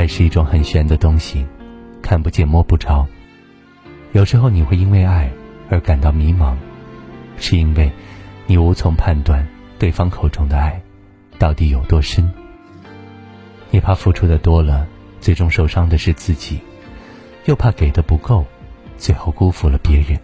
[0.00, 1.44] 爱是一种很玄的东西，
[2.00, 3.06] 看不见摸不着。
[4.12, 5.30] 有时候你会因为爱
[5.68, 6.56] 而感到迷茫，
[7.36, 7.92] 是因为
[8.46, 9.46] 你无从判断
[9.78, 10.80] 对方口中的爱
[11.38, 12.32] 到底有多深。
[13.70, 14.86] 你怕付出的多了，
[15.20, 16.58] 最终受伤的是自己，
[17.44, 18.46] 又怕给的不够，
[18.96, 20.18] 最后辜负了别人。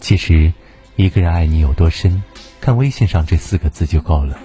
[0.00, 0.52] 其实，
[0.96, 2.20] 一个人爱你有多深，
[2.60, 4.36] 看微信上这四个字就够了。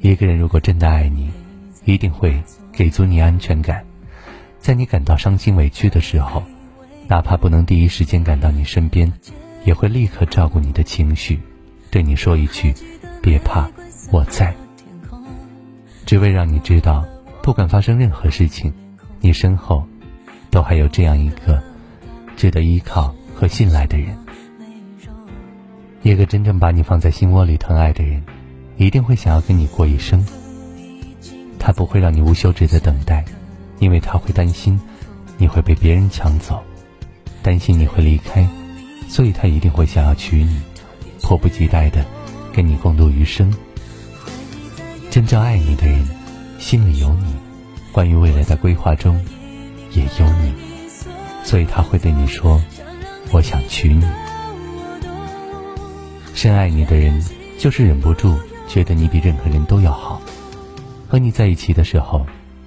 [0.00, 1.30] 一个人如果真的爱你，
[1.84, 3.84] 一定会给足你安全感，
[4.58, 6.42] 在你感到伤心委屈的时候，
[7.08, 9.12] 哪怕不能第一时间赶到你身边，
[9.64, 11.40] 也会立刻照顾你的情绪，
[11.90, 12.74] 对你说一句
[13.22, 13.68] ：“别怕，
[14.10, 14.54] 我在。”
[16.06, 17.04] 只为让你知道，
[17.42, 18.72] 不管发生任何事情，
[19.20, 19.84] 你身后
[20.50, 21.62] 都还有这样一个
[22.36, 24.16] 值得依靠和信赖的人。
[26.02, 28.22] 一个真正把你放在心窝里疼爱的人。
[28.78, 30.24] 一定会想要跟你过一生。
[31.64, 33.24] 他不会让你无休止的等待，
[33.78, 34.78] 因为他会担心
[35.38, 36.60] 你会被别人抢走，
[37.40, 38.44] 担心你会离开，
[39.08, 40.60] 所以他一定会想要娶你，
[41.22, 42.04] 迫不及待的
[42.52, 43.54] 跟你共度余生。
[45.08, 46.04] 真正爱你的人，
[46.58, 47.32] 心里有你，
[47.92, 49.24] 关于未来的规划中
[49.92, 50.52] 也有你，
[51.44, 52.60] 所以他会对你说
[53.30, 54.04] ：“我想娶你。”
[56.34, 57.22] 深爱你的人，
[57.56, 58.36] 就是忍不住。
[58.66, 60.20] 觉得你比任何人都要好，
[61.12, 62.24] 和你在一起的时候，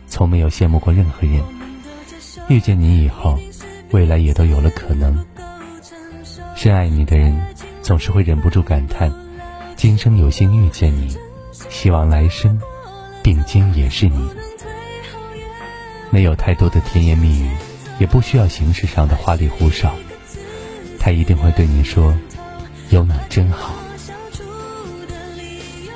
[0.07, 1.41] 从没有羡慕过任何人。
[2.47, 3.39] 遇见你以后，
[3.89, 5.17] 未来也都有了可能。
[6.55, 7.35] 深爱你的人，
[7.81, 9.11] 总是会忍不住感叹：
[9.75, 11.17] 今生有幸遇见你，
[11.71, 12.61] 希望来生
[13.23, 14.29] 并肩也是你。
[16.11, 17.49] 没有太多的甜言蜜语，
[17.97, 19.91] 也不需要形式上的花里胡哨，
[20.99, 22.15] 他一定会对你说：
[22.91, 23.73] 有你真好。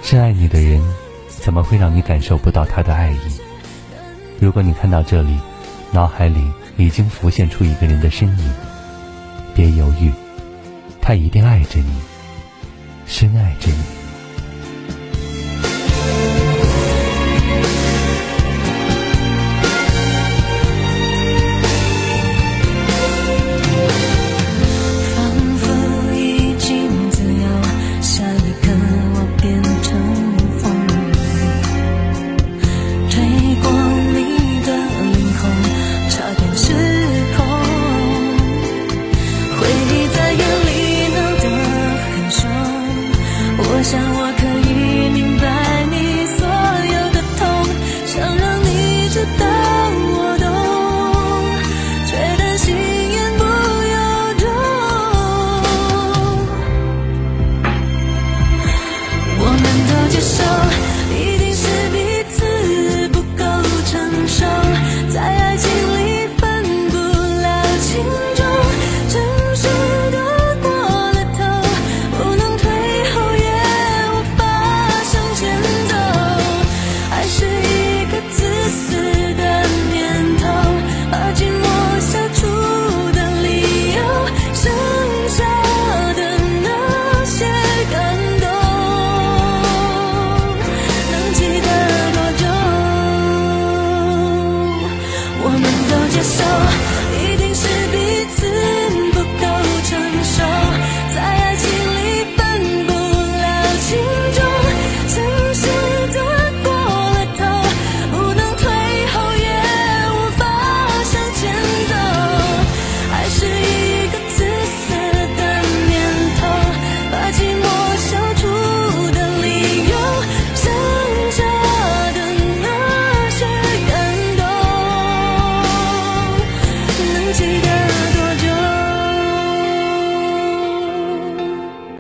[0.02, 0.81] 深爱你的人，
[1.50, 3.17] 怎么会让你感受不到他的爱意？
[4.39, 5.36] 如果你看到这里，
[5.91, 6.39] 脑海里
[6.78, 8.53] 已经浮现出一个人的身影，
[9.56, 10.12] 别犹豫，
[11.01, 11.91] 他一定爱着你，
[13.07, 14.09] 深爱着你。